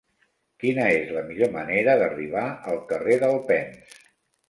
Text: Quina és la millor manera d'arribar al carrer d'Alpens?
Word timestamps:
Quina 0.63 0.87
és 1.01 1.11
la 1.17 1.23
millor 1.27 1.53
manera 1.57 1.97
d'arribar 2.01 2.49
al 2.75 2.83
carrer 2.91 3.23
d'Alpens? 3.25 4.05